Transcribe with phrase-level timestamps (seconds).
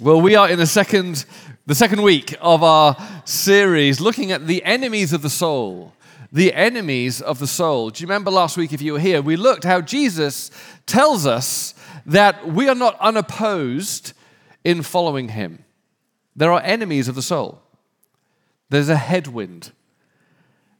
[0.00, 1.26] Well, we are in the second,
[1.66, 5.92] the second week of our series looking at the enemies of the soul.
[6.32, 7.90] The enemies of the soul.
[7.90, 10.50] Do you remember last week, if you were here, we looked how Jesus
[10.86, 11.74] tells us
[12.06, 14.14] that we are not unopposed
[14.64, 15.66] in following him.
[16.34, 17.60] There are enemies of the soul,
[18.70, 19.72] there's a headwind.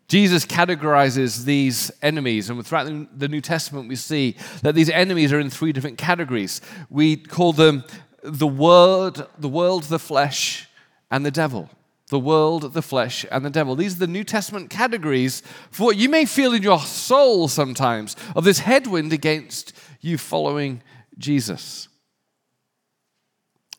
[0.08, 5.38] Jesus categorizes these enemies, and throughout the New Testament, we see that these enemies are
[5.38, 6.60] in three different categories.
[6.88, 7.84] We call them
[8.22, 10.68] the world, the world, the flesh,
[11.10, 11.70] and the devil.
[12.08, 13.76] The world, the flesh, and the devil.
[13.76, 18.16] These are the New Testament categories for what you may feel in your soul sometimes
[18.34, 20.82] of this headwind against you following
[21.18, 21.88] Jesus.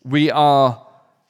[0.04, 0.88] We are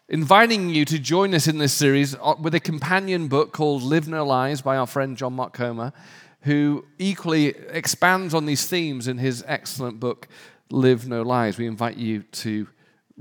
[0.09, 4.07] inviting you to join us in this series uh, with a companion book called Live
[4.07, 5.93] No Lies by our friend John Mark Comer,
[6.41, 10.27] who equally expands on these themes in his excellent book,
[10.69, 11.57] Live No Lies.
[11.57, 12.67] We invite you to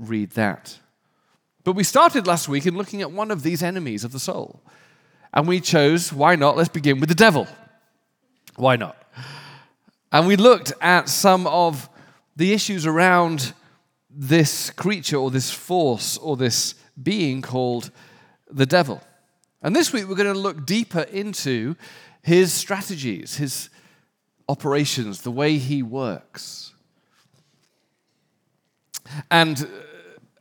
[0.01, 0.79] read that.
[1.63, 4.61] But we started last week in looking at one of these enemies of the soul.
[5.33, 6.57] And we chose, why not?
[6.57, 7.47] Let's begin with the devil.
[8.55, 8.97] Why not?
[10.11, 11.89] And we looked at some of
[12.35, 13.53] the issues around
[14.09, 17.91] this creature or this force or this being called
[18.49, 19.01] the devil.
[19.61, 21.75] And this week we're going to look deeper into
[22.21, 23.69] his strategies, his
[24.49, 26.73] operations, the way he works.
[29.29, 29.67] And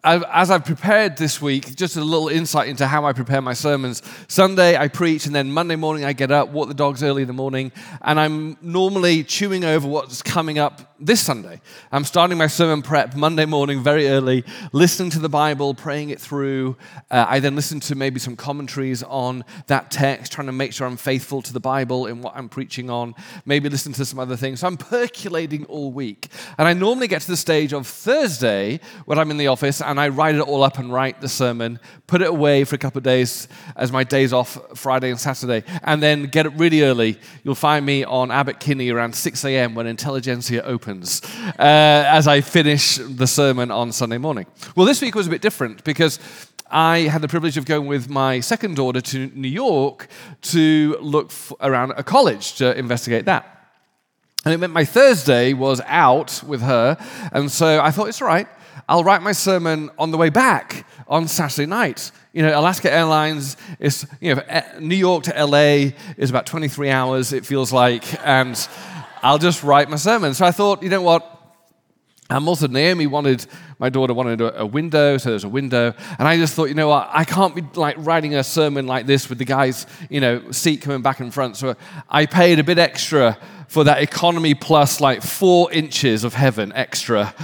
[0.02, 4.02] as I've prepared this week, just a little insight into how I prepare my sermons.
[4.28, 7.28] Sunday I preach, and then Monday morning I get up, walk the dogs early in
[7.28, 7.70] the morning,
[8.02, 11.62] and I'm normally chewing over what's coming up this Sunday.
[11.90, 16.20] I'm starting my sermon prep Monday morning very early, listening to the Bible, praying it
[16.20, 16.76] through.
[17.10, 20.86] Uh, I then listen to maybe some commentaries on that text, trying to make sure
[20.86, 23.14] I'm faithful to the Bible in what I'm preaching on,
[23.46, 24.60] maybe listen to some other things.
[24.60, 26.28] So I'm percolating all week.
[26.58, 29.98] And I normally get to the stage of Thursday when I'm in the office and
[29.98, 31.78] I write it all up and write the sermon,
[32.08, 35.64] put it away for a couple of days as my days off Friday and Saturday,
[35.82, 37.18] and then get it really early.
[37.42, 39.74] You'll find me on Abbot Kinney around 6 a.m.
[39.74, 41.62] when Intelligentsia opens uh,
[42.18, 44.46] as I finish the sermon on Sunday morning.
[44.74, 46.18] Well, this week was a bit different because
[46.70, 50.08] I had the privilege of going with my second daughter to New York
[50.42, 53.44] to look f- around a college to investigate that.
[54.44, 56.96] And it meant my Thursday was out with her.
[57.32, 58.48] And so I thought, it's all right.
[58.88, 62.10] I'll write my sermon on the way back on Saturday night.
[62.32, 64.42] You know, Alaska Airlines is, you know,
[64.80, 68.56] New York to LA is about 23 hours, it feels like, and
[69.22, 70.34] I'll just write my sermon.
[70.34, 71.36] So I thought, you know what?
[72.30, 73.44] And also, Naomi wanted,
[73.80, 75.92] my daughter wanted a, window, so there's a window.
[76.16, 79.06] And I just thought, you know what, I can't be like writing a sermon like
[79.06, 81.56] this with the guy's, you know, seat coming back in front.
[81.56, 81.74] So
[82.08, 83.36] I paid a bit extra
[83.66, 87.34] for that economy plus like four inches of heaven extra.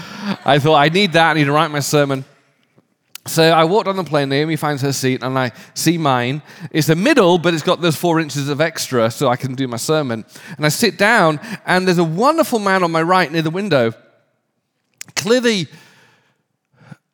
[0.44, 1.31] I thought, I need that.
[1.31, 2.25] I need to write my sermon.
[3.26, 4.28] So I walked on the plane.
[4.28, 6.42] Naomi finds her seat, and I see mine.
[6.70, 9.66] It's the middle, but it's got those four inches of extra, so I can do
[9.66, 10.25] my sermon.
[10.56, 13.92] And I sit down, and there's a wonderful man on my right near the window,
[15.14, 15.69] clearly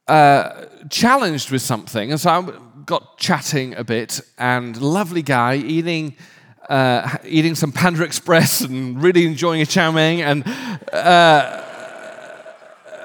[0.06, 2.10] uh, challenged with something.
[2.10, 6.16] And so I got chatting a bit, and lovely guy eating
[6.68, 10.20] uh, eating some Panda Express and really enjoying a chow mein.
[10.20, 10.46] And,
[10.92, 11.62] uh,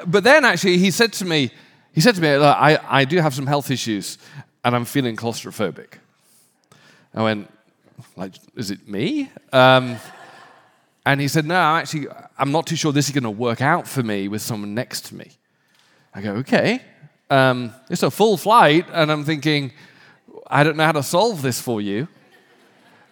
[0.06, 1.51] but then actually, he said to me,
[1.97, 4.19] he said to me, I, I do have some health issues
[4.63, 5.94] and I'm feeling claustrophobic.
[7.12, 7.52] I went,
[8.16, 9.31] like, is it me?
[9.52, 9.97] Um,
[11.07, 12.06] and he said, no, I'm actually,
[12.38, 15.06] I'm not too sure this is going to work out for me with someone next
[15.06, 15.31] to me.
[16.13, 16.84] I go, okay.
[17.31, 19.72] Um, it's a full flight, and I'm thinking,
[20.46, 22.07] I don't know how to solve this for you.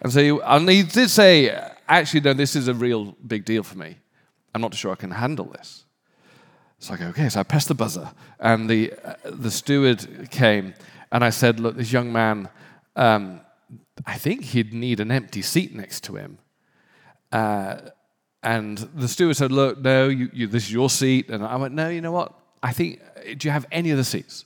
[0.00, 1.50] And so, and he did say,
[1.88, 3.96] actually, no, this is a real big deal for me.
[4.54, 5.85] I'm not too sure I can handle this.
[6.78, 7.28] So I go, okay.
[7.28, 10.74] So I pressed the buzzer, and the, uh, the steward came,
[11.10, 12.48] and I said, look, this young man,
[12.94, 13.40] um,
[14.04, 16.38] I think he'd need an empty seat next to him.
[17.32, 17.76] Uh,
[18.42, 21.30] and the steward said, look, no, you, you, this is your seat.
[21.30, 22.32] And I went, no, you know what?
[22.62, 23.00] I think,
[23.38, 24.44] do you have any other seats?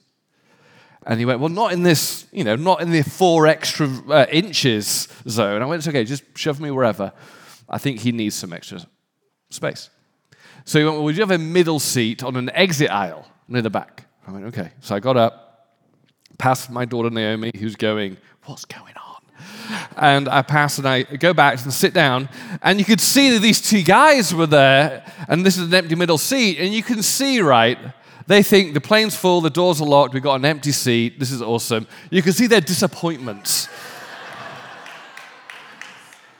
[1.06, 4.26] And he went, Well, not in this, you know, not in the four extra uh,
[4.30, 5.62] inches zone.
[5.62, 7.12] I went, It's okay, just shove me wherever.
[7.68, 8.80] I think he needs some extra
[9.48, 9.88] space.
[10.70, 13.60] So he went, Well, would you have a middle seat on an exit aisle near
[13.60, 14.06] the back?
[14.24, 14.70] I went, Okay.
[14.78, 15.74] So I got up,
[16.38, 19.80] passed my daughter Naomi, who's going, What's going on?
[19.96, 22.28] And I pass and I go back and sit down,
[22.62, 25.96] and you could see that these two guys were there, and this is an empty
[25.96, 27.76] middle seat, and you can see, right,
[28.28, 31.32] they think the plane's full, the doors are locked, we've got an empty seat, this
[31.32, 31.88] is awesome.
[32.10, 33.68] You can see their disappointment.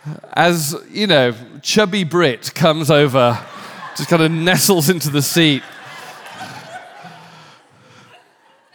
[0.35, 3.37] As, you know, chubby Brit comes over,
[4.01, 5.63] just kind of nestles into the seat.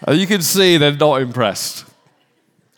[0.03, 1.83] And you can see they're not impressed.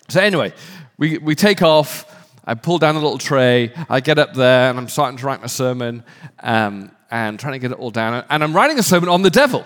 [0.08, 0.54] So, anyway,
[0.98, 2.06] we, we take off.
[2.46, 3.74] I pull down a little tray.
[3.90, 6.06] I get up there and I'm starting to write my sermon
[6.40, 8.24] um, and trying to get it all down.
[8.30, 9.66] And I'm writing a sermon on the devil.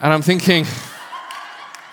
[0.00, 0.64] And I'm thinking,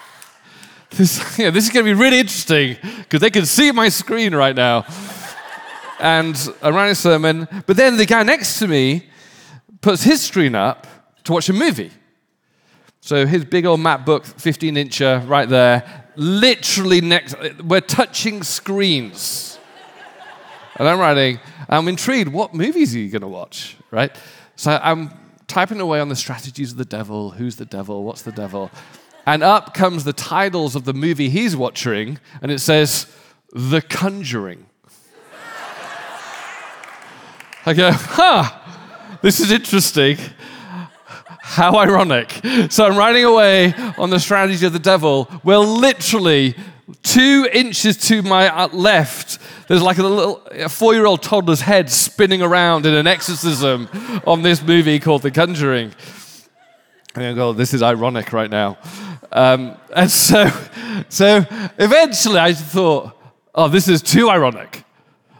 [0.91, 4.33] this, know, this is going to be really interesting because they can see my screen
[4.33, 4.85] right now.
[5.99, 7.49] and I'm writing a sermon.
[7.65, 9.10] But then the guy next to me
[9.81, 10.87] puts his screen up
[11.23, 11.91] to watch a movie.
[13.01, 19.57] So his big old MacBook, 15 incher, right there, literally next, we're touching screens.
[20.75, 24.15] and I'm writing, I'm intrigued, what movies are you going to watch, right?
[24.55, 25.11] So I'm
[25.47, 28.69] typing away on the strategies of the devil, who's the devil, what's the devil.
[29.25, 33.07] And up comes the titles of the movie he's watching, and it says,
[33.51, 34.67] The Conjuring.
[37.65, 38.60] I go, huh,
[39.21, 40.17] this is interesting.
[41.43, 42.31] How ironic.
[42.69, 45.29] So I'm riding away on the strategy of the devil.
[45.43, 46.55] Well, literally,
[47.03, 51.89] two inches to my uh, left, there's like a little four year old toddler's head
[51.89, 53.89] spinning around in an exorcism
[54.25, 55.93] on this movie called The Conjuring.
[57.15, 58.77] And I go, this is ironic right now.
[59.31, 60.49] Um, and so,
[61.09, 61.45] so
[61.77, 63.11] eventually I thought,
[63.53, 64.83] oh, this is too ironic.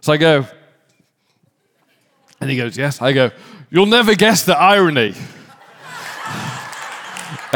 [0.01, 0.45] So I go,
[2.41, 3.01] and he goes, yes.
[3.01, 3.31] I go,
[3.71, 5.15] you'll never guess the irony.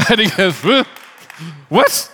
[0.10, 0.56] And he goes,
[1.70, 2.12] What?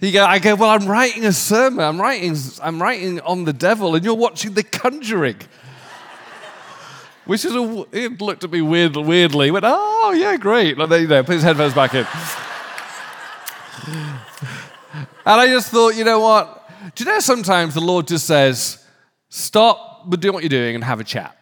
[0.00, 1.84] He go, I go, Well, I'm writing a sermon.
[1.84, 5.36] I'm writing, I'm writing on the devil, and you're watching The Conjuring.
[7.24, 10.76] Which is a, he looked at me weird, weirdly, went, Oh, yeah, great.
[10.78, 12.06] Like, you go, put his headphones back in.
[13.86, 16.70] and I just thought, you know what?
[16.94, 18.84] Do you know sometimes the Lord just says,
[19.28, 21.36] Stop doing what you're doing and have a chat?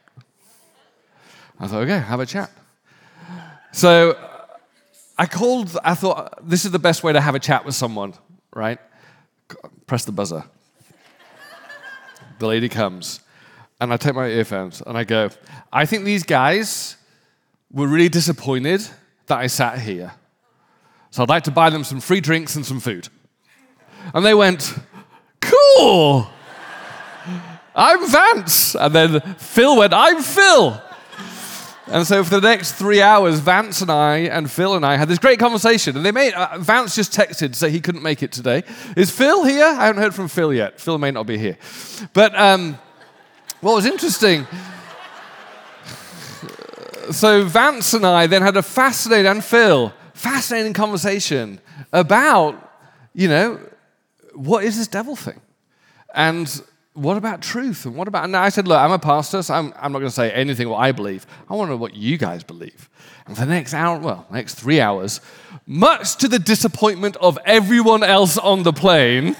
[1.63, 2.51] I thought, okay, have a chat.
[3.71, 4.19] So
[5.17, 8.15] I called, I thought, this is the best way to have a chat with someone,
[8.53, 8.81] right?
[9.87, 10.43] Press the buzzer.
[12.41, 13.21] the lady comes,
[13.81, 15.31] and I take my earphones and I go,
[15.73, 16.97] I think these guys
[17.71, 18.81] were really disappointed
[19.27, 20.13] that I sat here.
[21.11, 23.09] So I'd like to buy them some free drinks and some food.
[24.13, 24.75] And they went,
[25.41, 26.27] Cool!
[27.75, 28.75] I'm Vance.
[28.75, 30.83] And then Phil went, I'm Phil.
[31.93, 35.09] And so for the next three hours, Vance and I and Phil and I had
[35.09, 35.95] this great conversation.
[35.95, 38.63] And they made uh, Vance just texted to say he couldn't make it today.
[38.97, 39.67] Is Phil here?
[39.67, 40.81] I haven't heard from Phil yet.
[40.81, 41.59] Phil may not be here.
[42.15, 42.79] But um,
[43.61, 44.47] what was interesting.
[47.11, 51.61] so Vance and I then had a fascinating and Phil fascinating conversation
[51.93, 52.73] about,
[53.13, 53.61] you know,
[54.35, 55.41] what is this devil thing?
[56.15, 56.63] And
[56.95, 57.87] what about truth?
[57.87, 60.11] And what about, and I said, look, I'm a pastor, so I'm, I'm not going
[60.11, 61.27] to say anything what I believe.
[61.49, 62.91] I want to know what you guys believe.
[63.27, 65.21] And for the next hour, well, next three hours,
[65.67, 69.37] much to the disappointment of everyone else on the plane,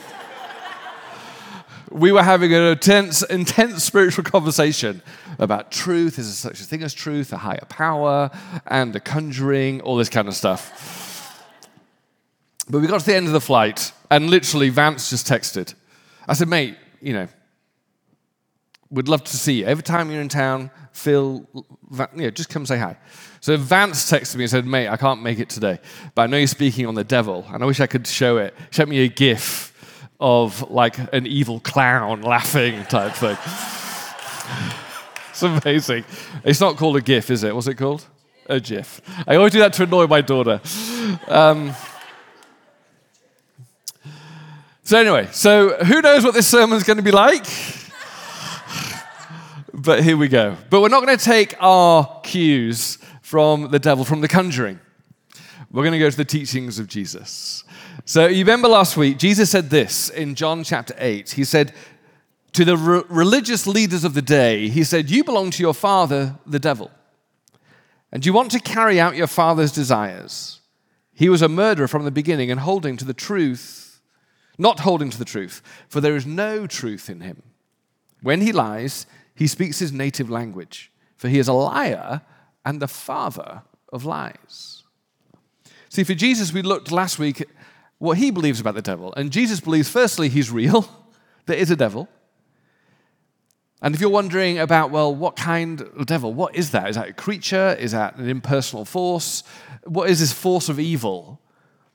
[1.91, 5.03] we were having an intense, intense spiritual conversation
[5.39, 6.19] about truth.
[6.19, 8.31] Is there such a thing as truth, a higher power,
[8.67, 11.45] and the conjuring, all this kind of stuff.
[12.71, 15.75] But we got to the end of the flight, and literally Vance just texted.
[16.27, 17.29] I said, mate, you know,
[18.93, 19.67] would love to see you.
[19.67, 22.97] Every time you're in town, Phil, you know, just come say hi.
[23.41, 25.81] So Vance texted me and said, mate, I can't make it today,
[26.15, 28.55] but I know you're speaking on the devil, and I wish I could show it.
[28.71, 29.73] Show me a gif
[30.21, 33.37] of like an evil clown laughing type thing.
[35.31, 36.05] it's amazing.
[36.45, 37.55] It's not called a gif, is it?
[37.55, 38.07] What's it called?
[38.47, 39.01] A gif.
[39.27, 40.61] I always do that to annoy my daughter.
[41.27, 41.75] Um,
[44.85, 47.47] so anyway, so who knows what this sermon's going to be like?
[49.83, 50.57] But here we go.
[50.71, 54.79] But we're not going to take our cues from the devil, from the conjuring.
[55.71, 57.65] We're going to go to the teachings of Jesus.
[58.05, 61.31] So you remember last week, Jesus said this in John chapter 8.
[61.31, 61.75] He said
[62.53, 66.37] to the re- religious leaders of the day, He said, You belong to your father,
[66.47, 66.91] the devil,
[68.13, 70.61] and you want to carry out your father's desires.
[71.13, 74.01] He was a murderer from the beginning and holding to the truth,
[74.59, 77.43] not holding to the truth, for there is no truth in him.
[78.21, 82.23] When he lies, he speaks his native language, for he is a liar
[82.65, 83.63] and the father
[83.93, 84.83] of lies.
[85.89, 87.49] See, for Jesus, we looked last week at
[87.99, 89.13] what he believes about the devil.
[89.17, 90.89] And Jesus believes, firstly, he's real,
[91.47, 92.09] there is a devil.
[93.81, 96.33] And if you're wondering about, well, what kind of devil?
[96.33, 96.89] What is that?
[96.89, 97.77] Is that a creature?
[97.81, 99.43] Is that an impersonal force?
[99.85, 101.41] What is this force of evil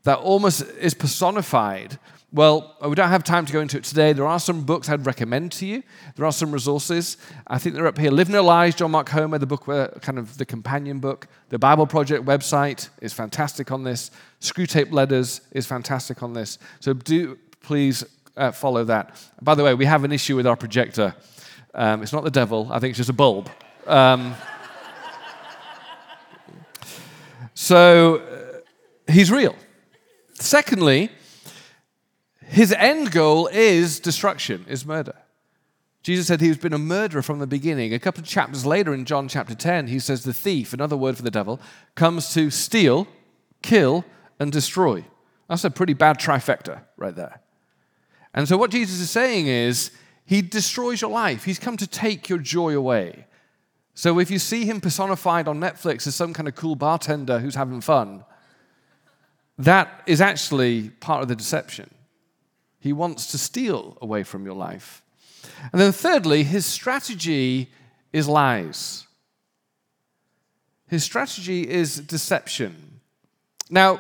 [0.08, 2.00] that almost is personified.
[2.38, 4.14] Well, we don't have time to go into it today.
[4.14, 5.82] There are some books I'd recommend to you.
[6.16, 7.18] There are some resources.
[7.48, 8.12] I think they're up here.
[8.12, 11.28] Live No Lies, John Mark Comer, the book, where, kind of the companion book.
[11.50, 14.12] The Bible Project website is fantastic on this.
[14.40, 16.60] Screwtape Letters is fantastic on this.
[16.80, 18.04] So do please
[18.36, 19.20] uh, follow that.
[19.42, 21.16] By the way, we have an issue with our projector.
[21.74, 23.50] Um, it's not the devil, I think it's just a bulb.
[23.88, 24.36] Um,
[27.56, 29.56] so uh, he's real.
[30.36, 31.10] Secondly,
[32.48, 35.16] his end goal is destruction, is murder.
[36.02, 37.94] Jesus said he's been a murderer from the beginning.
[37.94, 41.18] A couple of chapters later in John chapter 10, he says the thief, another word
[41.18, 41.60] for the devil,
[41.96, 43.08] comes to steal,
[43.62, 44.06] kill,
[44.40, 45.04] and destroy.
[45.50, 47.42] That's a pretty bad trifecta right there.
[48.34, 49.92] And so, what Jesus is saying is,
[50.26, 51.44] he destroys your life.
[51.44, 53.26] He's come to take your joy away.
[53.94, 57.56] So, if you see him personified on Netflix as some kind of cool bartender who's
[57.56, 58.24] having fun,
[59.58, 61.90] that is actually part of the deception.
[62.88, 65.04] He wants to steal away from your life.
[65.74, 67.70] And then, thirdly, his strategy
[68.14, 69.06] is lies.
[70.88, 73.02] His strategy is deception.
[73.70, 74.00] Now,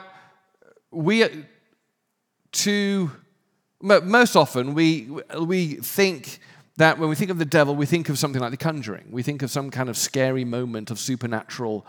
[0.90, 1.26] we,
[2.54, 3.12] to
[3.82, 6.40] most often, we, we think
[6.78, 9.10] that when we think of the devil, we think of something like the conjuring.
[9.12, 11.86] We think of some kind of scary moment of supernatural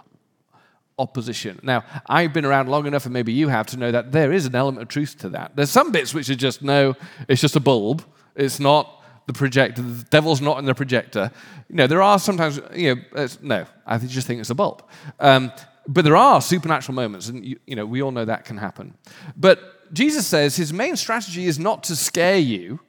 [0.99, 1.61] opposition.
[1.63, 4.47] Now, I've been around long enough, and maybe you have, to know that there is
[4.47, 5.57] an element of truth to that.
[5.57, 6.95] There's some bits which are just, no,
[7.29, 8.05] it's just a bulb.
[8.35, 9.83] It's not the projector.
[9.83, 11.31] The devil's not in the projector.
[11.69, 14.83] You know, there are sometimes, you know, no, I just think it's a bulb.
[15.21, 15.53] Um,
[15.87, 18.95] but there are supernatural moments, and you, you know, we all know that can happen.
[19.37, 22.81] But Jesus says his main strategy is not to scare you,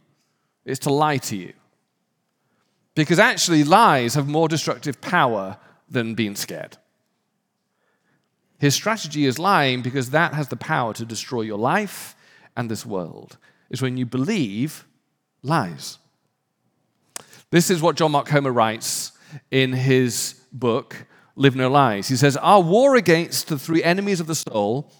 [0.65, 1.53] it's to lie to you.
[2.95, 5.57] Because actually, lies have more destructive power
[5.89, 6.77] than being scared.
[8.59, 12.15] His strategy is lying because that has the power to destroy your life
[12.55, 13.37] and this world,
[13.69, 14.85] is when you believe
[15.41, 15.97] lies.
[17.51, 19.13] This is what John Mark Comer writes
[19.49, 22.09] in his book, Live No Lies.
[22.09, 24.91] He says, Our war against the three enemies of the soul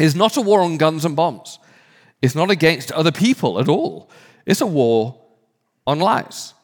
[0.00, 1.58] is not a war on guns and bombs.
[2.20, 4.10] It's not against other people at all.
[4.44, 5.20] It's a war
[5.86, 6.54] on lies.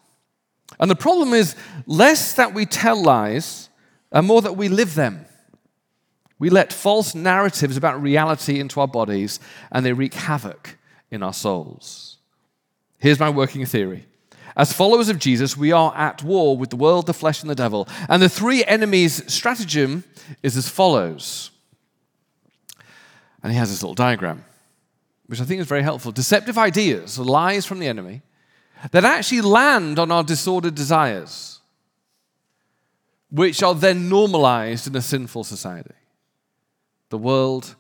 [0.80, 1.54] And the problem is
[1.86, 3.68] less that we tell lies
[4.10, 5.26] and more that we live them.
[6.38, 10.76] We let false narratives about reality into our bodies and they wreak havoc
[11.10, 12.18] in our souls.
[12.98, 14.06] Here's my working theory.
[14.56, 17.54] As followers of Jesus, we are at war with the world, the flesh, and the
[17.54, 17.88] devil.
[18.08, 20.04] And the three enemies' stratagem
[20.42, 21.50] is as follows
[23.44, 24.42] and he has this little diagram,
[25.26, 26.10] which I think is very helpful.
[26.10, 28.22] Deceptive ideas, lies from the enemy,
[28.90, 31.60] that actually land on our disordered desires,
[33.30, 35.94] which are then normalized in a sinful society.
[37.14, 37.76] The world,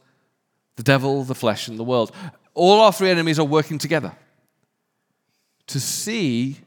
[0.76, 2.12] the devil, the flesh, and the world.
[2.54, 4.12] All our three enemies are working together
[5.66, 6.58] to see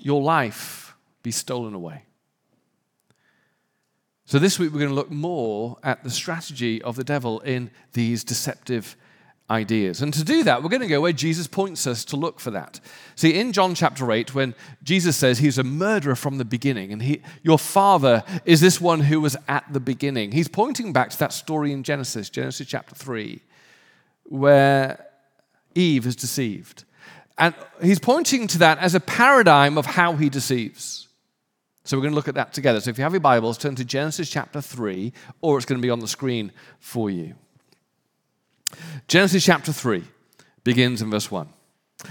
[0.00, 2.06] your life be stolen away.
[4.24, 7.70] So, this week we're going to look more at the strategy of the devil in
[7.92, 8.96] these deceptive
[9.50, 10.00] ideas.
[10.00, 12.52] And to do that, we're going to go where Jesus points us to look for
[12.52, 12.80] that.
[13.16, 17.02] See, in John chapter 8, when Jesus says he's a murderer from the beginning, and
[17.02, 21.18] he, your father is this one who was at the beginning, he's pointing back to
[21.18, 23.42] that story in Genesis, Genesis chapter 3,
[24.24, 25.04] where
[25.74, 26.84] Eve is deceived.
[27.36, 31.08] And he's pointing to that as a paradigm of how he deceives.
[31.84, 32.80] So we're going to look at that together.
[32.80, 35.82] So if you have your Bibles, turn to Genesis chapter 3, or it's going to
[35.84, 37.34] be on the screen for you.
[39.08, 40.04] Genesis chapter 3
[40.64, 41.48] begins in verse 1.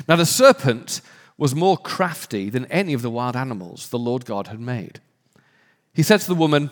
[0.07, 1.01] Now the serpent
[1.37, 4.99] was more crafty than any of the wild animals the Lord God had made.
[5.93, 6.69] He said to the woman,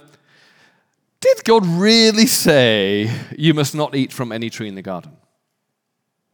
[1.22, 5.16] Did God really say you must not eat from any tree in the garden?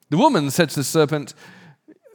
[0.09, 1.33] The woman said to the serpent,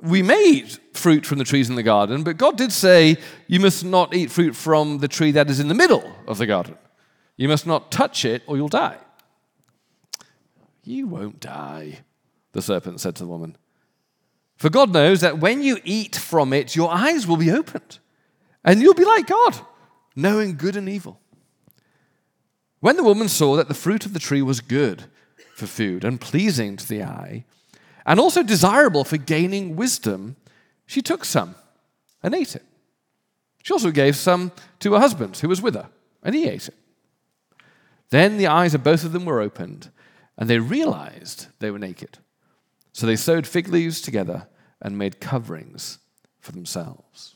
[0.02, 3.16] we may eat fruit from the trees in the garden, but God did say,
[3.46, 6.46] You must not eat fruit from the tree that is in the middle of the
[6.46, 6.76] garden.
[7.36, 8.98] You must not touch it, or you'll die.
[10.88, 11.98] You won't die,
[12.52, 13.58] the serpent said to the woman.
[14.56, 17.98] For God knows that when you eat from it, your eyes will be opened,
[18.64, 19.60] and you'll be like God,
[20.16, 21.20] knowing good and evil.
[22.80, 25.04] When the woman saw that the fruit of the tree was good
[25.54, 27.44] for food and pleasing to the eye,
[28.06, 30.36] and also desirable for gaining wisdom,
[30.86, 31.54] she took some
[32.22, 32.64] and ate it.
[33.62, 35.90] She also gave some to her husband who was with her,
[36.22, 36.76] and he ate it.
[38.08, 39.90] Then the eyes of both of them were opened,
[40.38, 42.18] and they realized they were naked.
[42.92, 44.46] So they sewed fig leaves together
[44.80, 45.98] and made coverings
[46.40, 47.34] for themselves.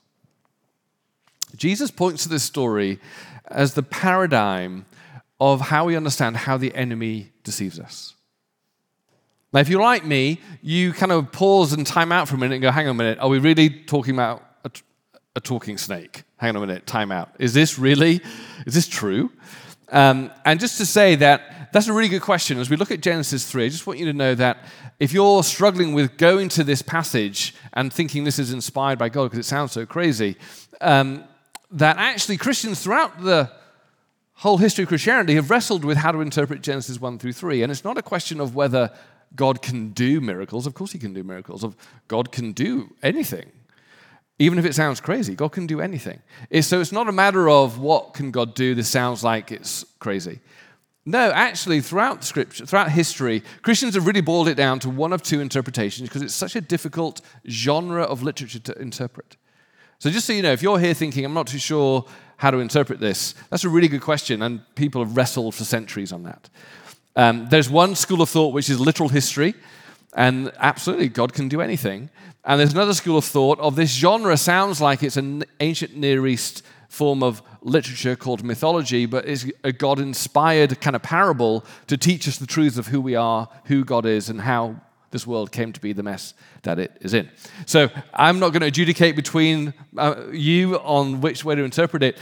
[1.57, 2.99] Jesus points to this story
[3.47, 4.87] as the paradigm
[5.41, 8.15] of how we understand how the enemy deceives us.
[9.53, 12.55] Now, if you're like me, you kind of pause and time out for a minute
[12.55, 14.71] and go, hang on a minute, are we really talking about a,
[15.37, 16.23] a talking snake?
[16.37, 17.31] Hang on a minute, time out.
[17.39, 18.23] Is this really,
[18.67, 19.31] is this true?
[19.91, 22.59] Um, and just to say that that's a really good question.
[22.59, 24.59] As we look at Genesis 3, I just want you to know that
[25.00, 29.25] if you're struggling with going to this passage and thinking this is inspired by God
[29.25, 30.37] because it sounds so crazy,
[30.83, 31.25] um,
[31.71, 33.50] that actually Christians throughout the
[34.35, 37.62] whole history of Christianity have wrestled with how to interpret Genesis 1 through 3.
[37.62, 38.91] And it's not a question of whether
[39.35, 40.67] God can do miracles.
[40.67, 41.64] Of course, He can do miracles.
[41.64, 41.75] Of
[42.07, 43.50] God can do anything.
[44.38, 46.21] Even if it sounds crazy, God can do anything.
[46.61, 50.41] So it's not a matter of what can God do, this sounds like it's crazy.
[51.05, 55.21] No, actually, throughout scripture, throughout history, Christians have really boiled it down to one of
[55.23, 59.37] two interpretations because it's such a difficult genre of literature to interpret.
[59.99, 62.07] So, just so you know, if you're here thinking, I'm not too sure
[62.37, 66.13] how to interpret this, that's a really good question, and people have wrestled for centuries
[66.13, 66.49] on that.
[67.17, 69.55] Um, there's one school of thought which is literal history,
[70.15, 72.11] and absolutely, God can do anything.
[72.45, 76.27] And there's another school of thought of this genre sounds like it's an ancient Near
[76.27, 81.97] East form of literature called mythology, but is a God inspired kind of parable to
[81.97, 84.77] teach us the truths of who we are, who God is, and how
[85.11, 86.35] this world came to be the mess
[86.65, 87.31] that it is in.
[87.65, 92.19] So I'm not going to adjudicate between uh, you on which way to interpret it.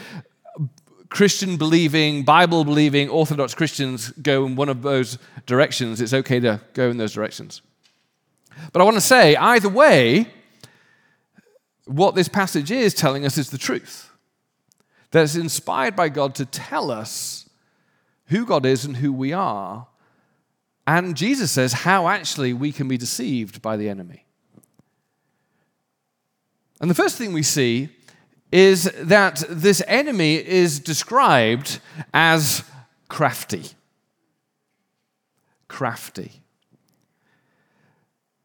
[1.08, 6.00] Christian believing, Bible believing, Orthodox Christians go in one of those directions.
[6.00, 7.60] It's okay to go in those directions.
[8.72, 10.28] But I want to say, either way,
[11.86, 14.09] what this passage is telling us is the truth.
[15.10, 17.48] That it's inspired by God to tell us
[18.26, 19.88] who God is and who we are.
[20.86, 24.24] And Jesus says how actually we can be deceived by the enemy.
[26.80, 27.90] And the first thing we see
[28.50, 31.78] is that this enemy is described
[32.12, 32.64] as
[33.08, 33.64] crafty.
[35.68, 36.32] Crafty.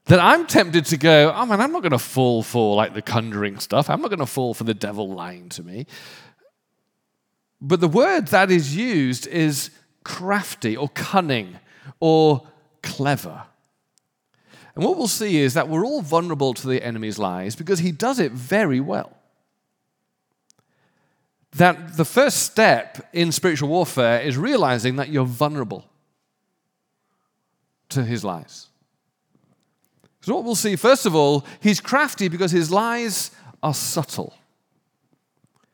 [0.06, 3.02] That I'm tempted to go, oh man, I'm not going to fall for like the
[3.02, 3.90] conjuring stuff.
[3.90, 5.88] I'm not going to fall for the devil lying to me.
[7.68, 9.72] But the word that is used is
[10.04, 11.58] crafty or cunning
[12.00, 12.48] or
[12.84, 13.42] clever.
[14.76, 17.92] And what we'll see is that we're all vulnerable to the enemy's lies because he
[17.92, 19.18] does it very well.
[21.54, 25.86] That the first step in spiritual warfare is realizing that you're vulnerable
[27.90, 28.68] to his lies.
[30.22, 33.32] So, what we'll see, first of all, he's crafty because his lies
[33.64, 34.36] are subtle.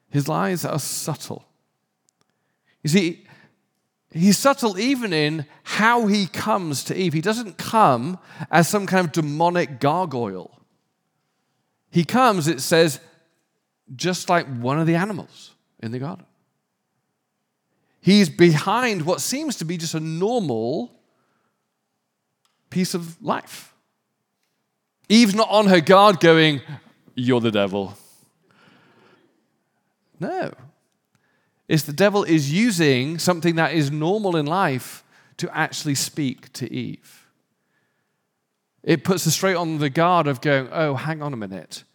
[0.10, 1.46] His lies are subtle.
[2.84, 3.26] You see,
[4.12, 7.14] he's subtle even in how he comes to Eve.
[7.14, 10.60] He doesn't come as some kind of demonic gargoyle.
[11.90, 13.00] He comes, it says,
[13.96, 16.26] just like one of the animals in the garden.
[18.00, 20.92] He's behind what seems to be just a normal
[22.70, 23.76] piece of life.
[25.08, 26.62] Eve's not on her guard going,
[27.14, 27.94] You're the devil.
[30.20, 30.54] No.
[31.72, 35.06] It's the devil is using something that is normal in life
[35.38, 37.30] to actually speak to Eve.
[38.84, 41.86] It puts us straight on the guard of going, oh, hang on a minute.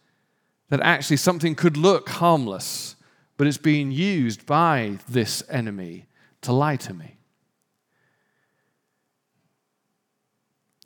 [0.69, 2.95] That actually something could look harmless,
[3.37, 6.07] but it's being used by this enemy
[6.41, 7.17] to lie to me.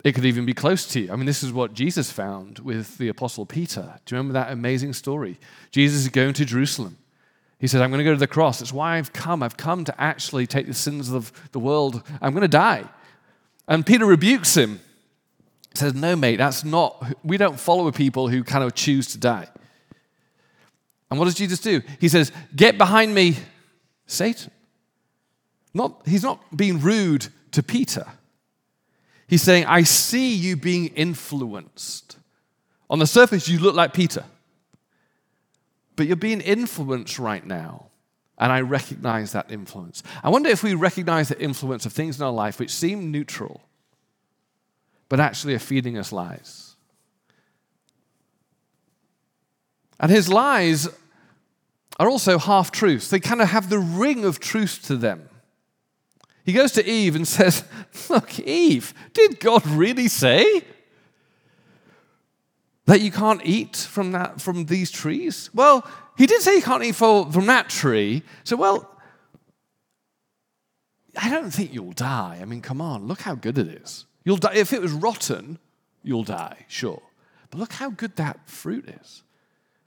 [0.04, 1.10] It could even be close to you.
[1.10, 3.98] I mean, this is what Jesus found with the Apostle Peter.
[4.04, 5.38] Do you remember that amazing story?
[5.70, 6.98] Jesus is going to Jerusalem.
[7.62, 8.60] He says, I'm going to go to the cross.
[8.60, 9.40] It's why I've come.
[9.40, 12.02] I've come to actually take the sins of the world.
[12.20, 12.82] I'm going to die.
[13.68, 14.80] And Peter rebukes him.
[15.70, 19.18] He says, No, mate, that's not, we don't follow people who kind of choose to
[19.18, 19.46] die.
[21.08, 21.82] And what does Jesus do?
[22.00, 23.36] He says, Get behind me,
[24.06, 24.50] Satan.
[25.72, 28.06] Not, he's not being rude to Peter.
[29.28, 32.16] He's saying, I see you being influenced.
[32.90, 34.24] On the surface, you look like Peter
[36.02, 37.86] but you're being influenced right now.
[38.36, 40.02] And I recognize that influence.
[40.24, 43.60] I wonder if we recognize the influence of things in our life which seem neutral,
[45.08, 46.74] but actually are feeding us lies.
[50.00, 50.88] And his lies
[52.00, 53.08] are also half truths.
[53.08, 55.28] They kind of have the ring of truth to them.
[56.44, 57.62] He goes to Eve and says,
[58.10, 60.62] Look, Eve, did God really say?
[62.86, 65.50] That you can't eat from, that, from these trees?
[65.54, 65.86] Well,
[66.18, 68.22] he did say you can't eat from that tree.
[68.44, 68.90] So, well,
[71.16, 72.38] I don't think you'll die.
[72.40, 74.06] I mean, come on, look how good it is.
[74.24, 74.54] You'll die.
[74.54, 75.58] If it was rotten,
[76.02, 77.02] you'll die, sure.
[77.50, 79.22] But look how good that fruit is.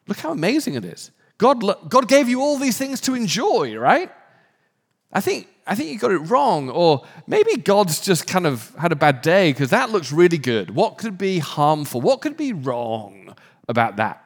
[0.07, 1.11] Look how amazing it is.
[1.37, 4.11] God, God gave you all these things to enjoy, right?
[5.11, 6.69] I think, I think you got it wrong.
[6.69, 10.71] Or maybe God's just kind of had a bad day because that looks really good.
[10.71, 12.01] What could be harmful?
[12.01, 13.35] What could be wrong
[13.67, 14.21] about that?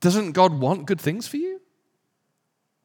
[0.00, 1.60] Doesn't God want good things for you?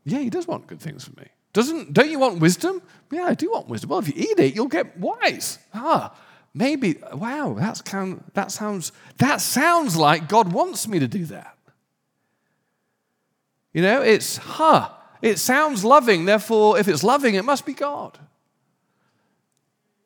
[0.05, 1.27] Yeah, He does want good things for me.
[1.53, 2.81] Doesn't, don't you want wisdom?
[3.11, 3.89] Yeah, I do want wisdom.
[3.89, 5.59] Well, if you eat it, you'll get wise.
[5.73, 6.15] Ah,
[6.53, 11.25] maybe, wow, that's kind of, that, sounds, that sounds like God wants me to do
[11.25, 11.57] that.
[13.73, 14.89] You know, it's, huh,
[15.21, 18.17] it sounds loving, therefore, if it's loving, it must be God.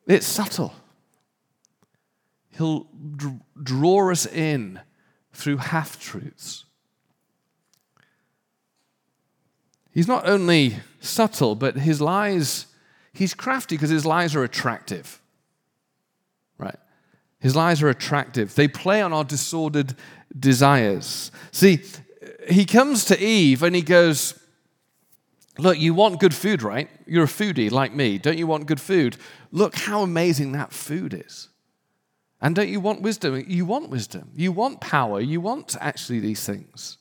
[0.07, 0.73] It's subtle.
[2.57, 2.87] He'll
[3.61, 4.79] draw us in
[5.33, 6.65] through half truths.
[9.91, 12.67] He's not only subtle, but his lies,
[13.13, 15.21] he's crafty because his lies are attractive.
[16.57, 16.77] Right?
[17.39, 18.55] His lies are attractive.
[18.55, 19.95] They play on our disordered
[20.37, 21.31] desires.
[21.51, 21.81] See,
[22.49, 24.39] he comes to Eve and he goes,
[25.57, 26.89] Look, you want good food, right?
[27.05, 28.17] You're a foodie like me.
[28.17, 29.17] Don't you want good food?
[29.51, 31.49] Look how amazing that food is.
[32.41, 33.43] And don't you want wisdom?
[33.47, 34.31] You want wisdom.
[34.35, 35.21] You want power.
[35.21, 36.97] You want actually these things.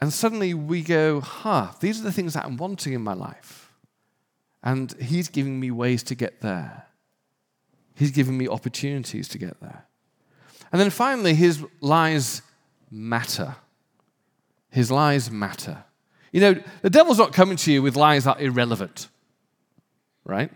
[0.00, 3.72] And suddenly we go, huh, these are the things that I'm wanting in my life.
[4.62, 6.86] And He's giving me ways to get there.
[7.94, 9.84] He's giving me opportunities to get there.
[10.72, 12.40] And then finally, His lies
[12.90, 13.56] matter.
[14.70, 15.84] His lies matter.
[16.32, 19.08] You know, the devil's not coming to you with lies that are irrelevant,
[20.24, 20.50] right?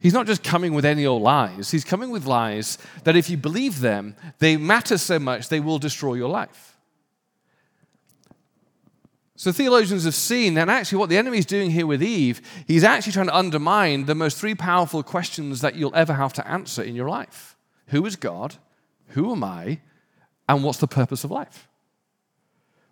[0.00, 1.70] He's not just coming with any old lies.
[1.70, 5.78] He's coming with lies that if you believe them, they matter so much they will
[5.78, 6.76] destroy your life.
[9.34, 12.82] So theologians have seen that actually what the enemy is doing here with Eve, he's
[12.82, 16.82] actually trying to undermine the most three powerful questions that you'll ever have to answer
[16.82, 17.56] in your life.
[17.88, 18.56] Who is God?
[19.10, 19.80] Who am I?
[20.48, 21.67] And what's the purpose of life?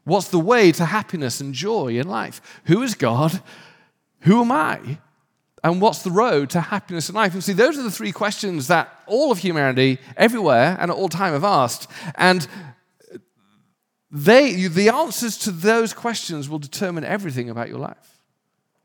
[0.06, 2.60] What's the way to happiness and joy in life?
[2.66, 3.42] Who is God?
[4.20, 4.98] Who am I?
[5.64, 7.34] And what's the road to happiness in life?
[7.34, 11.08] And see, those are the three questions that all of humanity, everywhere and at all
[11.08, 11.90] time, have asked.
[12.14, 12.46] And
[14.12, 18.22] they, the answers to those questions will determine everything about your life.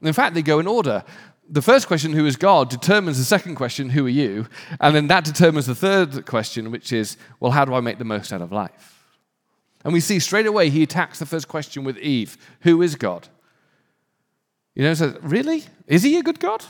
[0.02, 1.04] In fact, they go in order.
[1.48, 4.48] The first question, who is God, determines the second question, who are you?
[4.80, 8.06] And then that determines the third question, which is, well, how do I make the
[8.06, 9.01] most out of life?
[9.84, 13.28] And we see straight away he attacks the first question with Eve Who is God?
[14.76, 15.66] You know, says, really?
[15.88, 16.64] Is he a good God?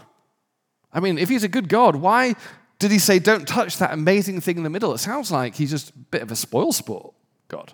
[0.92, 2.36] I mean, if he's a good God, why
[2.80, 4.94] did he say, don't touch that amazing thing in the middle?
[4.94, 7.14] It sounds like he's just a bit of a spoil sport
[7.48, 7.74] God.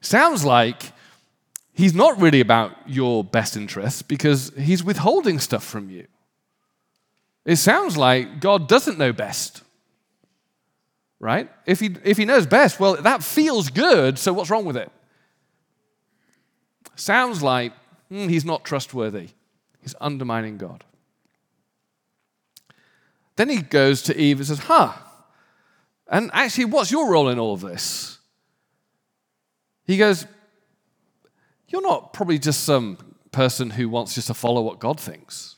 [0.00, 0.92] Sounds like
[1.72, 6.06] he's not really about your best interests because he's withholding stuff from you.
[7.44, 9.62] It sounds like God doesn't know best.
[11.20, 11.50] Right?
[11.64, 14.90] If he, if he knows best, well, that feels good, so what's wrong with it?
[16.96, 17.72] Sounds like
[18.08, 19.30] hmm, he's not trustworthy.
[19.80, 20.84] He's undermining God.
[23.36, 24.92] Then he goes to Eve and says, Huh,
[26.08, 28.18] and actually, what's your role in all of this?
[29.84, 30.26] He goes,
[31.68, 32.98] You're not probably just some
[33.32, 35.56] person who wants just to follow what God thinks.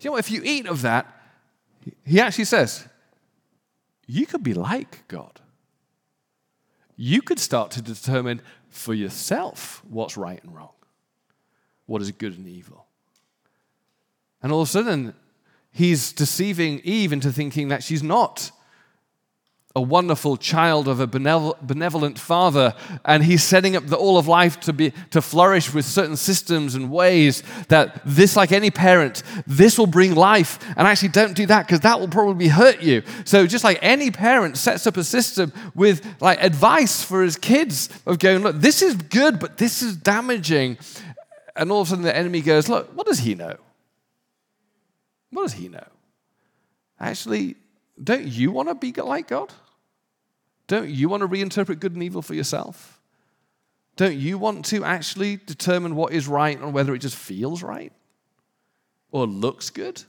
[0.00, 1.06] You know, if you eat of that,
[2.04, 2.86] he actually says,
[4.08, 5.40] you could be like God.
[6.96, 8.40] You could start to determine
[8.70, 10.72] for yourself what's right and wrong,
[11.86, 12.86] what is good and evil.
[14.42, 15.14] And all of a sudden,
[15.70, 18.50] he's deceiving Eve into thinking that she's not
[19.76, 24.58] a wonderful child of a benevolent father, and he's setting up the, all of life
[24.58, 29.78] to, be, to flourish with certain systems and ways that this, like any parent, this
[29.78, 30.58] will bring life.
[30.76, 33.02] And actually, don't do that because that will probably hurt you.
[33.24, 37.90] So, just like any parent sets up a system with like advice for his kids
[38.06, 40.78] of going, look, this is good, but this is damaging.
[41.54, 43.56] And all of a sudden, the enemy goes, look, what does he know?
[45.30, 45.86] What does he know?
[46.98, 47.56] Actually,
[48.02, 49.52] don't you want to be like God?
[50.66, 53.00] Don't you want to reinterpret good and evil for yourself?
[53.96, 57.92] Don't you want to actually determine what is right and whether it just feels right
[59.10, 60.04] or looks good?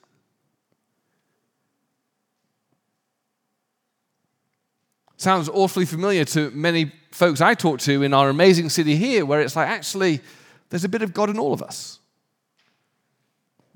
[5.17, 9.41] Sounds awfully familiar to many folks I talk to in our amazing city here, where
[9.41, 10.21] it's like, actually,
[10.69, 11.98] there's a bit of God in all of us.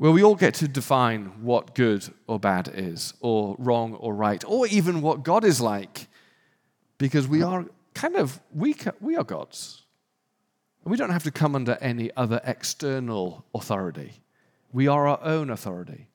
[0.04, 4.44] Where we all get to define what good or bad is, or wrong or right,
[4.46, 6.10] or even what God is like
[6.98, 9.84] because we are kind of, we, we are gods.
[10.84, 14.12] We don't have to come under any other external authority.
[14.74, 16.10] We are our own authority.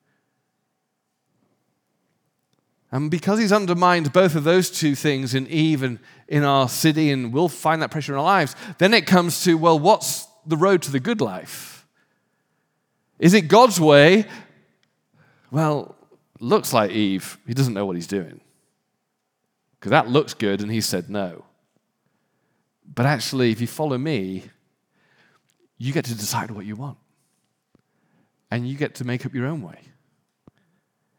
[2.92, 5.98] And because he's undermined both of those two things in Eve and
[6.28, 9.56] in our city, and we'll find that pressure in our lives, then it comes to,
[9.56, 11.77] well, what's the road to the good life?
[13.18, 14.26] Is it God's way?
[15.50, 15.96] Well,
[16.40, 17.38] looks like Eve.
[17.46, 18.40] He doesn't know what he's doing.
[19.78, 21.44] Because that looks good, and he said no.
[22.94, 24.44] But actually, if you follow me,
[25.78, 26.98] you get to decide what you want.
[28.50, 29.80] And you get to make up your own way.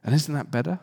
[0.04, 0.80] And isn't that better?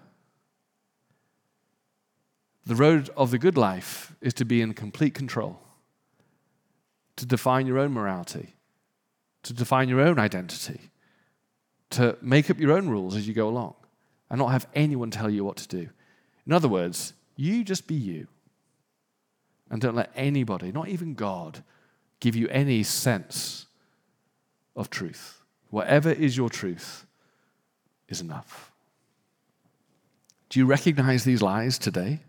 [2.65, 5.61] The road of the good life is to be in complete control,
[7.17, 8.55] to define your own morality,
[9.45, 10.91] to define your own identity,
[11.91, 13.75] to make up your own rules as you go along,
[14.31, 15.89] and not have anyone tell you what to do.
[16.47, 18.27] In other words, you just be you.
[19.71, 21.63] And don't let anybody, not even God,
[22.21, 23.67] give you any sense
[24.77, 25.43] of truth.
[25.71, 27.05] Whatever is your truth
[28.09, 28.71] is enough.
[30.49, 32.21] Do you recognize these lies today?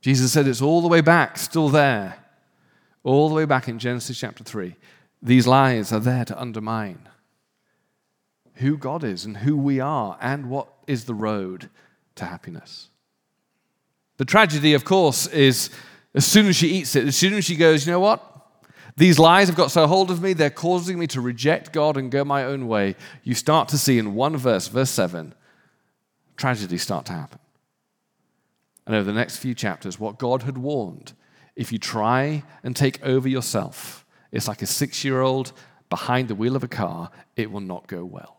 [0.00, 2.22] Jesus said it's all the way back, still there.
[3.02, 4.76] All the way back in Genesis chapter 3.
[5.20, 7.08] These lies are there to undermine
[8.56, 11.70] who God is and who we are and what is the road
[12.16, 12.88] to happiness.
[14.16, 15.70] The tragedy, of course, is
[16.14, 18.22] as soon as she eats it, as soon as she goes, you know what?
[18.96, 22.10] These lies have got so hold of me, they're causing me to reject God and
[22.10, 22.96] go my own way.
[23.24, 25.34] You start to see in one verse, verse 7,
[26.36, 27.38] tragedies start to happen
[28.86, 31.12] and over the next few chapters what God had warned.
[31.56, 35.52] If you try and take over yourself, it's like a six year old
[35.90, 38.35] behind the wheel of a car, it will not go well.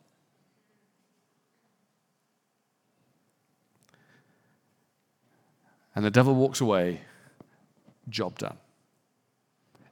[5.98, 7.02] And the devil walks away,
[8.08, 8.60] job done.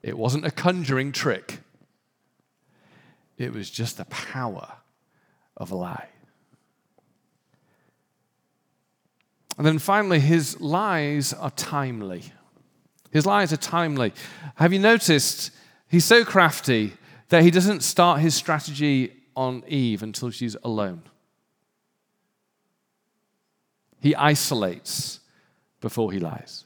[0.04, 1.62] It wasn't a conjuring trick,
[3.40, 4.72] it was just the power
[5.58, 6.08] of a lie.
[9.58, 12.26] And then finally, his lies are timely.
[13.10, 14.14] His lies are timely.
[14.58, 15.50] Have you noticed
[15.88, 16.94] he's so crafty
[17.30, 21.02] that he doesn't start his strategy on Eve until she's alone?
[24.00, 25.22] He isolates
[25.86, 26.66] before he lies.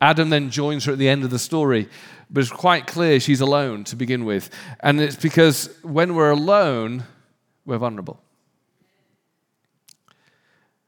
[0.00, 1.88] Adam then joins her at the end of the story,
[2.30, 4.50] but it's quite clear she's alone to begin with.
[4.78, 7.02] And it's because when we're alone,
[7.66, 8.20] we're vulnerable.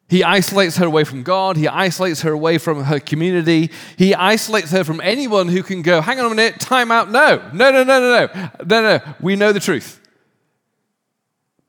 [0.09, 1.57] He isolates her away from God.
[1.57, 3.73] He isolates her away from her community.
[3.99, 7.11] He isolates her from anyone who can go, hang on a minute, time out.
[7.11, 9.15] No, no, no, no, no, no, no, no.
[9.21, 10.01] We know the truth.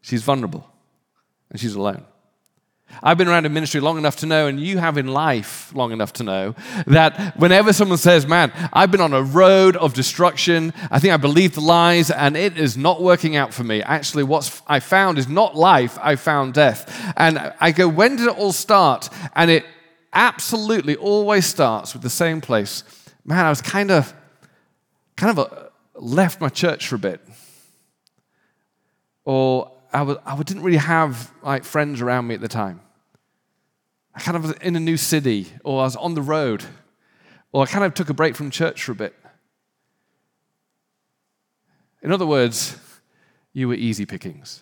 [0.01, 0.69] She's vulnerable
[1.49, 2.05] and she's alone.
[3.03, 5.91] I've been around in ministry long enough to know, and you have in life long
[5.91, 6.55] enough to know,
[6.87, 11.17] that whenever someone says, Man, I've been on a road of destruction, I think I
[11.17, 13.83] believe the lies, and it is not working out for me.
[13.83, 17.13] Actually, what I found is not life, I found death.
[17.17, 19.09] And I go, When did it all start?
[19.35, 19.65] And it
[20.13, 22.83] absolutely always starts with the same place.
[23.23, 24.13] Man, I was kind of,
[25.15, 27.21] kind of a, uh, left my church for a bit.
[29.25, 32.81] Or I, was, I didn't really have like friends around me at the time.
[34.13, 36.63] I kind of was in a new city, or I was on the road,
[37.51, 39.15] or I kind of took a break from church for a bit.
[42.03, 42.77] In other words,
[43.53, 44.61] you were easy pickings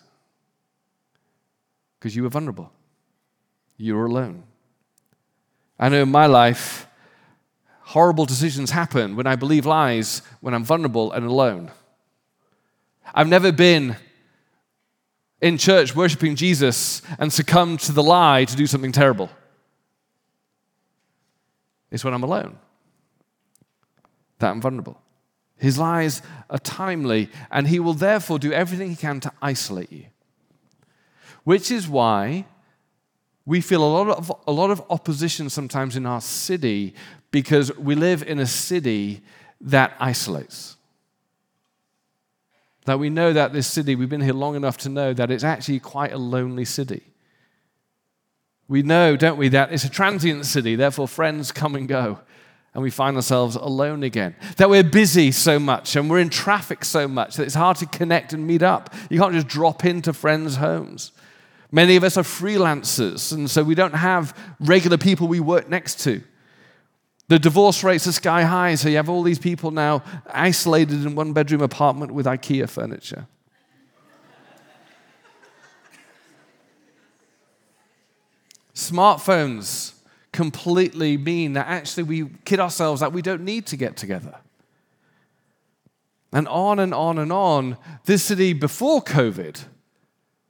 [1.98, 2.72] because you were vulnerable.
[3.76, 4.44] You were alone.
[5.78, 6.86] I know in my life,
[7.82, 11.70] horrible decisions happen when I believe lies, when I'm vulnerable and alone.
[13.14, 13.96] I've never been
[15.40, 19.30] in church worshiping Jesus and succumb to the lie to do something terrible.
[21.90, 22.58] It's when I'm alone
[24.38, 25.00] that I'm vulnerable.
[25.56, 26.20] His lies
[26.50, 30.04] are timely, and he will therefore do everything he can to isolate you.
[31.44, 32.44] Which is why
[33.46, 36.94] we feel a lot of, a lot of opposition sometimes in our city
[37.30, 39.22] because we live in a city
[39.60, 40.75] that isolates.
[42.86, 45.44] That we know that this city, we've been here long enough to know that it's
[45.44, 47.02] actually quite a lonely city.
[48.68, 52.20] We know, don't we, that it's a transient city, therefore friends come and go,
[52.74, 54.34] and we find ourselves alone again.
[54.56, 57.86] That we're busy so much and we're in traffic so much that it's hard to
[57.86, 58.94] connect and meet up.
[59.10, 61.12] You can't just drop into friends' homes.
[61.72, 66.00] Many of us are freelancers, and so we don't have regular people we work next
[66.04, 66.22] to.
[67.28, 71.16] The divorce rates are sky high, so you have all these people now isolated in
[71.16, 73.26] one bedroom apartment with IKEA furniture.
[78.74, 79.94] Smartphones
[80.32, 84.36] completely mean that actually we kid ourselves that we don't need to get together.
[86.32, 87.78] And on and on and on.
[88.04, 89.64] This city before COVID,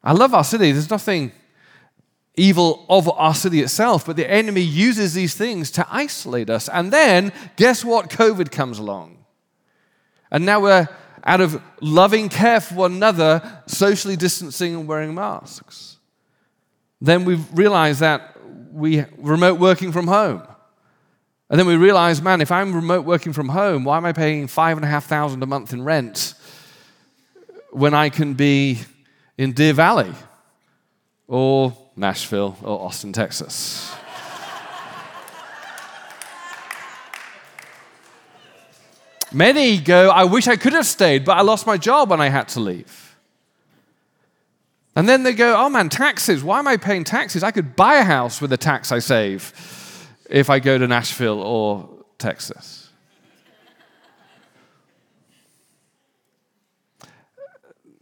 [0.03, 0.73] I love our city.
[0.73, 1.33] There's nothing
[2.37, 6.68] evil of our city itself, but the enemy uses these things to isolate us.
[6.68, 8.11] And then, guess what?
[8.11, 9.25] COVID comes along.
[10.31, 10.88] And now we're
[11.25, 15.96] out of loving care for one another, socially distancing and wearing masks.
[17.01, 18.37] Then we realize that
[18.72, 20.46] we remote working from home.
[21.49, 24.46] And then we realize, man, if I'm remote working from home, why am I paying
[24.46, 26.35] five and a half thousand a month in rent
[27.70, 28.81] when I can be
[29.38, 30.12] in Deer Valley
[31.29, 33.95] or Nashville or Austin, Texas?
[39.33, 42.29] Many go, I wish I could have stayed, but I lost my job and I
[42.29, 43.17] had to leave.
[44.95, 46.43] And then they go, oh man, taxes.
[46.43, 47.43] Why am I paying taxes?
[47.43, 49.53] I could buy a house with the tax I save
[50.31, 52.76] if I go to Nashville or Texas.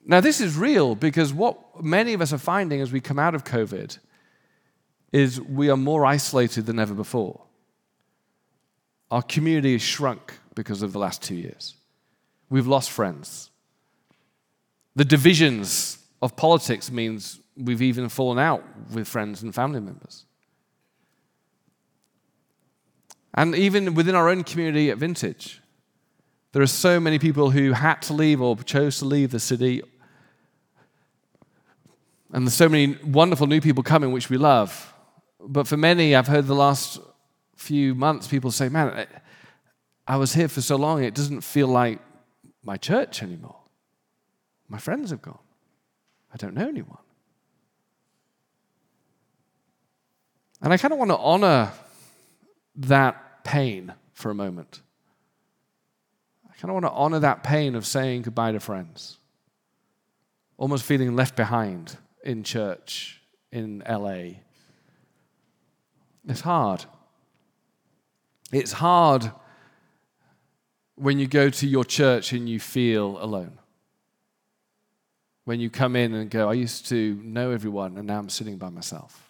[0.07, 3.35] Now, this is real because what many of us are finding as we come out
[3.35, 3.99] of COVID
[5.13, 7.43] is we are more isolated than ever before.
[9.11, 11.75] Our community has shrunk because of the last two years.
[12.51, 13.51] We've lost friends.
[14.97, 20.25] The divisions of politics means we've even fallen out with friends and family members.
[23.35, 25.61] And even within our own community at Vintage,
[26.53, 29.83] there are so many people who had to leave or chose to leave the city.
[32.35, 34.93] And there's so many wonderful new people coming, which we love.
[35.39, 36.99] But for many, I've heard the last
[37.55, 39.07] few months people say, man,
[40.05, 42.01] I was here for so long, it doesn't feel like
[42.65, 43.61] my church anymore.
[44.69, 45.39] My friends have gone.
[46.33, 46.99] I don't know anyone.
[50.61, 51.71] And I kind of want to honor
[52.75, 54.81] that pain for a moment.
[56.51, 59.19] I kind of want to honor that pain of saying goodbye to friends,
[60.57, 64.41] almost feeling left behind in church in LA.
[66.27, 66.85] It's hard.
[68.51, 69.31] It's hard
[70.97, 73.59] when you go to your church and you feel alone.
[75.45, 78.57] When you come in and go, I used to know everyone and now I'm sitting
[78.57, 79.21] by myself.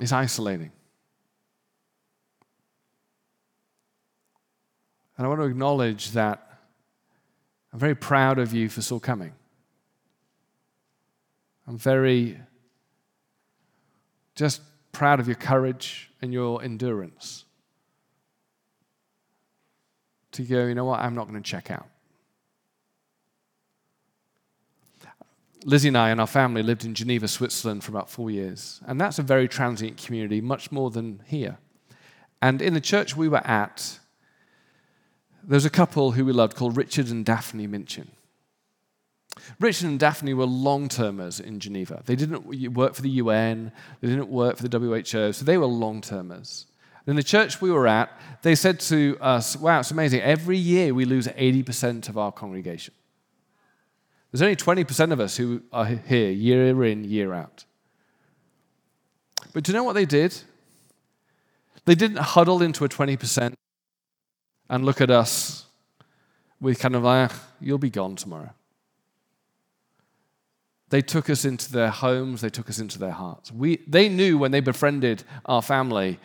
[0.00, 0.70] It's isolating.
[5.16, 6.47] And I want to acknowledge that
[7.72, 9.32] I'm very proud of you for still coming.
[11.66, 12.38] I'm very
[14.34, 17.44] just proud of your courage and your endurance.
[20.32, 21.88] To go, you know what, I'm not going to check out.
[25.64, 28.80] Lizzie and I and our family lived in Geneva, Switzerland for about four years.
[28.86, 31.58] And that's a very transient community, much more than here.
[32.40, 33.98] And in the church we were at,
[35.44, 38.10] there was a couple who we loved called Richard and Daphne Minchin.
[39.60, 42.02] Richard and Daphne were long termers in Geneva.
[42.04, 45.66] They didn't work for the UN, they didn't work for the WHO, so they were
[45.66, 46.66] long termers.
[47.06, 48.10] In the church we were at,
[48.42, 50.20] they said to us, Wow, it's amazing.
[50.20, 52.92] Every year we lose 80% of our congregation.
[54.30, 57.64] There's only 20% of us who are here year in, year out.
[59.54, 60.36] But do you know what they did?
[61.86, 63.54] They didn't huddle into a 20%
[64.68, 65.66] and look at us
[66.60, 68.50] with kind of like, you'll be gone tomorrow.
[70.90, 73.52] They took us into their homes, they took us into their hearts.
[73.52, 76.18] We, they knew when they befriended our family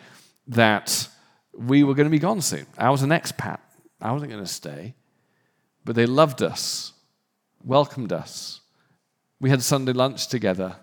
[0.48, 1.08] that
[1.56, 2.66] we were going to be gone soon.
[2.78, 3.58] I was an expat,
[4.00, 4.94] I wasn't going to stay.
[5.84, 6.94] But they loved us,
[7.62, 8.60] welcomed us.
[9.38, 10.76] We had Sunday lunch together,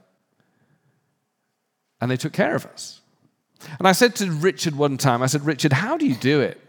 [2.00, 3.02] and they took care of us.
[3.80, 6.61] And I said to Richard one time, I said, Richard, how do you do it?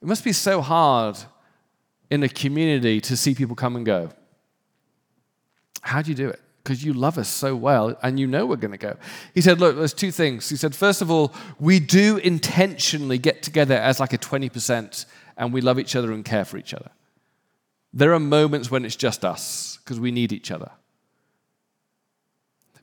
[0.00, 1.18] It must be so hard
[2.10, 4.10] in a community to see people come and go.
[5.82, 6.40] How do you do it?
[6.62, 8.96] Because you love us so well and you know we're going to go.
[9.34, 10.48] He said, Look, there's two things.
[10.48, 15.06] He said, First of all, we do intentionally get together as like a 20%
[15.36, 16.90] and we love each other and care for each other.
[17.92, 20.70] There are moments when it's just us because we need each other.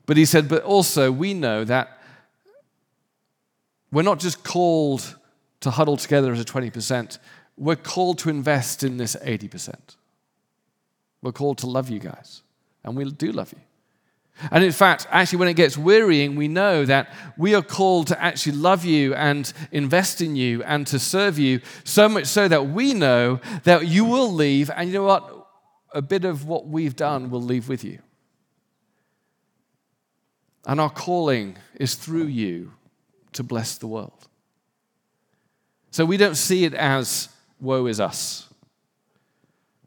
[0.04, 1.98] But he said, But also, we know that
[3.92, 5.16] we're not just called
[5.60, 7.18] to huddle together as a 20%,
[7.56, 9.74] we're called to invest in this 80%.
[11.22, 12.42] We're called to love you guys
[12.84, 13.60] and we do love you.
[14.50, 18.22] And in fact, actually, when it gets wearying, we know that we are called to
[18.22, 22.68] actually love you and invest in you and to serve you, so much so that
[22.68, 25.48] we know that you will leave, and you know what?
[25.94, 28.00] A bit of what we've done will leave with you.
[30.66, 32.72] And our calling is through you
[33.32, 34.28] to bless the world.
[35.96, 38.52] So we don't see it as woe is us,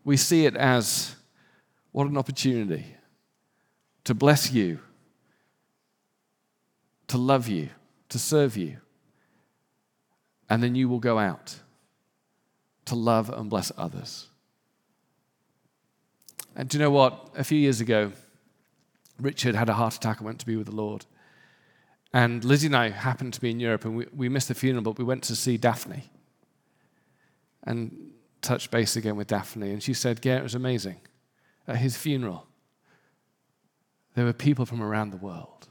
[0.03, 1.15] we see it as
[1.91, 2.83] What an opportunity
[4.05, 4.79] to bless you,
[7.09, 7.69] to love you,
[8.09, 8.77] to serve you.
[10.49, 11.59] And then you will go out
[12.85, 14.29] to love and bless others.
[16.55, 17.29] And do you know what?
[17.37, 18.13] A few years ago,
[19.21, 21.05] Richard had a heart attack and went to be with the Lord.
[22.13, 24.83] And Lizzie and I happened to be in Europe and we, we missed the funeral,
[24.83, 26.09] but we went to see Daphne
[27.63, 29.71] and touched base again with Daphne.
[29.71, 31.01] And she said, Yeah, it was amazing.
[31.67, 32.47] At his funeral,
[34.15, 35.67] there were people from around the world,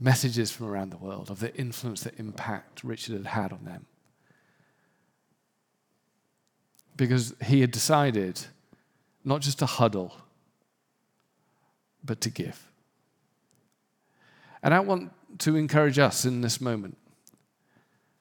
[0.00, 3.86] messages from around the world of the influence, the impact Richard had had on them.
[6.96, 8.40] Because he had decided
[9.24, 10.16] not just to huddle,
[12.02, 12.70] but to give.
[14.64, 16.96] And I want to encourage us in this moment.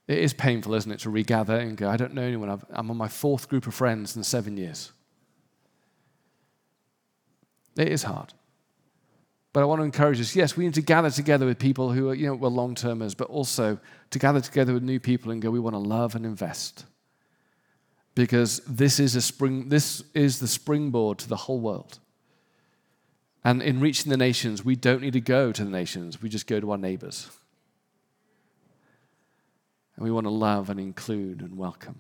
[0.10, 2.50] It is painful, isn't it, to regather and go, I don't know anyone.
[2.50, 4.92] i am on my fourth group of friends in seven years.
[7.78, 8.34] It is hard.
[9.54, 12.10] But I want to encourage us yes, we need to gather together with people who
[12.10, 13.80] are, you know, we're long termers, but also
[14.10, 16.86] to gather together with new people and go, we want to love and invest.
[18.16, 22.00] Because this is, a spring, this is the springboard to the whole world.
[23.44, 26.48] And in reaching the nations, we don't need to go to the nations, we just
[26.48, 27.30] go to our neighbors.
[29.96, 32.00] And we want to love and include and welcome.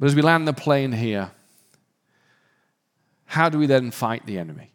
[0.00, 1.32] But as we land the plane here,
[3.26, 4.72] how do we then fight the enemy?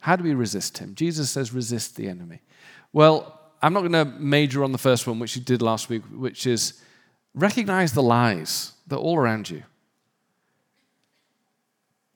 [0.00, 0.94] How do we resist him?
[0.94, 2.40] Jesus says, resist the enemy.
[2.92, 6.02] Well, I'm not going to major on the first one, which you did last week,
[6.12, 6.82] which is
[7.34, 9.62] recognize the lies that are all around you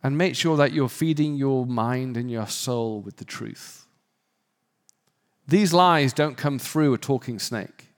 [0.05, 3.87] and make sure that you're feeding your mind and your soul with the truth.
[5.49, 7.89] These lies don't come through a talking snake,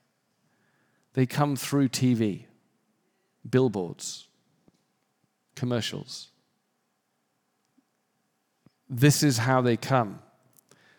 [1.15, 2.45] they come through TV,
[3.49, 4.29] billboards,
[5.57, 6.29] commercials.
[8.89, 10.21] This is how they come.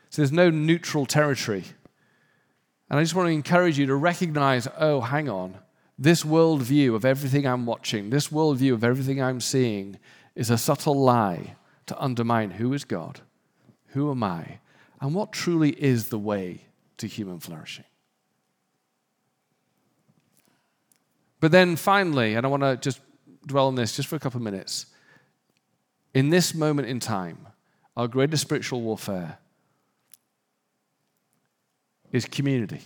[0.10, 1.64] So there's no neutral territory.
[2.89, 5.58] And I just want to encourage you to recognize oh, hang on,
[5.97, 9.99] this worldview of everything I'm watching, this worldview of everything I'm seeing
[10.38, 11.56] is a subtle lie
[11.88, 13.22] to undermine who is God,
[13.88, 14.60] who am I,
[15.02, 16.62] and what truly is the way
[16.98, 17.86] to human flourishing.
[21.40, 23.02] But then finally, and I want to just
[23.48, 24.86] dwell on this just for a couple of minutes.
[26.14, 27.48] In this moment in time,
[27.96, 29.40] our greatest spiritual warfare
[32.12, 32.82] is community.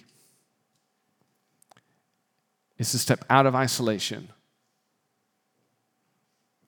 [2.77, 4.29] It's to step out of isolation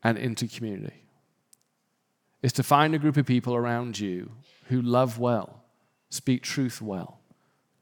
[0.03, 1.03] and into community.
[2.41, 4.31] Is to find a group of people around you
[4.65, 5.63] who love well,
[6.09, 7.19] speak truth well,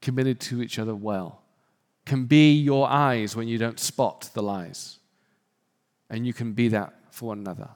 [0.00, 1.42] committed to each other well,
[2.04, 4.98] can be your eyes when you don't spot the lies.
[6.10, 7.70] And you can be that for one another.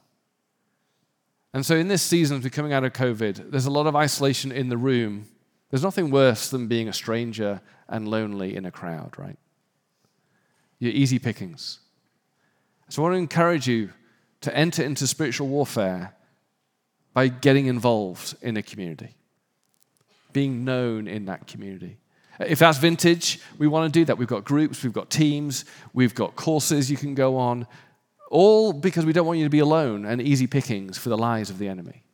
[1.55, 3.97] And so, in this season, as we're coming out of COVID, there's a lot of
[3.97, 5.27] isolation in the room.
[5.71, 9.39] There's nothing worse than being a stranger and lonely in a crowd, right?
[10.79, 11.79] You're easy pickings.
[12.91, 13.91] So, I want to encourage you
[14.47, 16.15] to enter into spiritual warfare
[17.13, 19.17] by getting involved in a community,
[20.33, 21.99] being known in that community.
[22.39, 24.19] If that's vintage, we want to do that.
[24.19, 27.67] We've got groups, we've got teams, we've got courses you can go on,
[28.31, 31.51] all because we don't want you to be alone and easy pickings for the lies
[31.51, 32.05] of the enemy.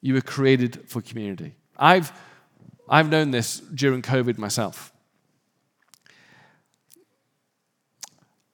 [0.00, 1.54] You were created for community.
[1.76, 2.12] I've,
[2.88, 4.90] I've known this during COVID myself.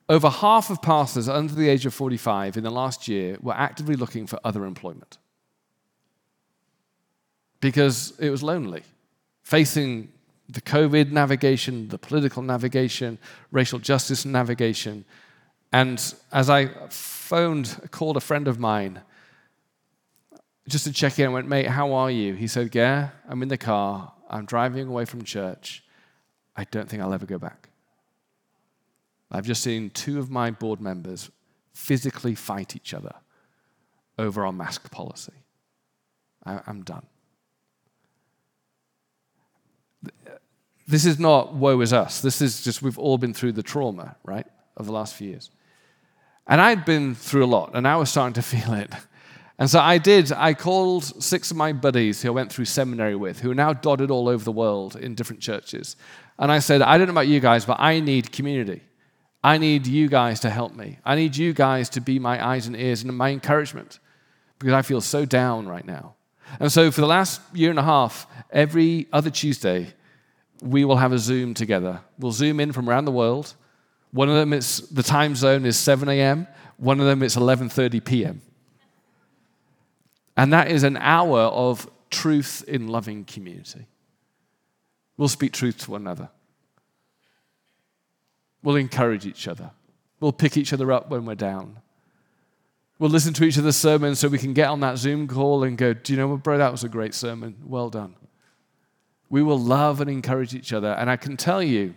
[0.09, 3.97] Over half of pastors under the age of 45 in the last year were actively
[3.97, 5.19] looking for other employment
[7.61, 8.83] because it was lonely.
[9.43, 10.13] Facing
[10.49, 13.19] the COVID navigation, the political navigation,
[13.51, 15.07] racial justice navigation.
[15.73, 19.01] And as I phoned, called a friend of mine
[20.69, 22.35] just to check in, I went, Mate, how are you?
[22.35, 24.13] He said, Yeah, I'm in the car.
[24.29, 25.85] I'm driving away from church.
[26.57, 27.69] I don't think I'll ever go back.
[29.35, 31.28] I've just seen two of my board members
[31.72, 33.14] physically fight each other
[34.16, 35.32] over our mask policy.
[36.47, 37.05] I, am done.
[40.87, 42.20] This is not woe is us.
[42.20, 45.51] This is just we've all been through the trauma, right, of the last few years.
[46.47, 48.93] And I'd been through a lot, and I was starting to feel it.
[49.59, 50.30] And so I did.
[50.30, 53.72] I called six of my buddies who I went through seminary with, who are now
[53.72, 55.97] dotted all over the world in different churches.
[56.39, 58.82] And I said, I don't know about you guys, but I need community.
[59.45, 60.99] I need you guys to help me.
[61.05, 63.99] I need you guys to be my eyes and ears and my encouragement
[64.59, 66.14] because I feel so down right now.
[66.59, 69.92] And so, for the last year and a half, every other Tuesday,
[70.62, 72.01] we will have a Zoom together.
[72.18, 73.55] We'll Zoom in from around the world.
[74.12, 76.47] One of them is the time zone is 7 a.m.
[76.78, 78.40] One of them is 11:30 p.m.
[80.38, 83.86] And that is an hour of truth in loving community.
[85.18, 86.30] We'll speak truth to one another.
[88.65, 89.71] We'll encourage each other.
[90.21, 91.81] We'll pick each other up when we're down.
[92.99, 95.77] We'll listen to each other's sermons so we can get on that Zoom call and
[95.77, 96.57] go, Do you know what, bro?
[96.57, 97.57] That was a great sermon.
[97.67, 98.17] Well done.
[99.29, 100.89] We will love and encourage each other.
[100.89, 101.95] And I can tell you,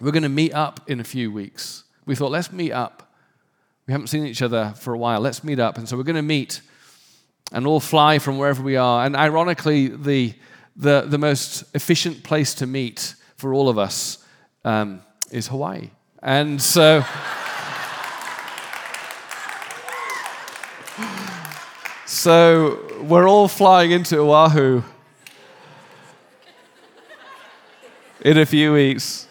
[0.00, 1.82] we're going to meet up in a few weeks.
[2.04, 3.12] We thought, let's meet up.
[3.88, 5.20] We haven't seen each other for a while.
[5.20, 5.78] Let's meet up.
[5.78, 6.60] And so we're going to meet
[7.50, 9.04] and all fly from wherever we are.
[9.04, 10.34] And ironically, the,
[10.76, 14.18] the, the most efficient place to meet for all of us
[14.64, 15.00] um,
[15.30, 15.90] is Hawaii.
[16.22, 17.04] And so.
[22.06, 24.82] so we're all flying into Oahu
[28.20, 29.28] in a few weeks.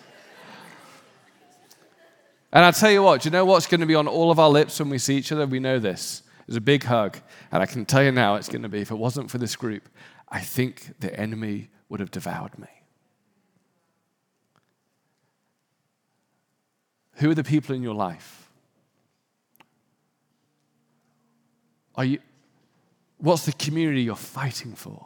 [2.54, 4.40] And I tell you what, do you know what's going to be on all of
[4.40, 5.46] our lips when we see each other?
[5.46, 6.24] We know this.
[6.48, 7.18] It's a big hug.
[7.52, 9.58] And I can tell you now it's going to be, if it wasn't for this
[9.58, 9.90] group,
[10.30, 12.68] I think the enemy would have devoured me.
[17.16, 18.50] Who are the people in your life?
[21.96, 22.20] Are you,
[23.18, 25.06] what's the community you're fighting for?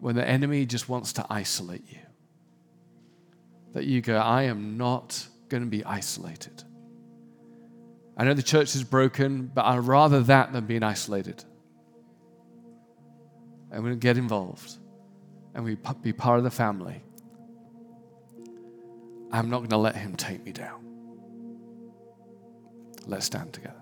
[0.00, 2.00] When the enemy just wants to isolate you.
[3.74, 6.64] That you go, I am not going to be isolated.
[8.16, 11.44] I know the church is broken, but I'd rather that than being isolated.
[13.72, 14.76] I'm going to get involved
[15.54, 17.02] and we be part of the family.
[19.32, 20.86] I'm not going to let him take me down.
[23.06, 23.81] Let's stand together.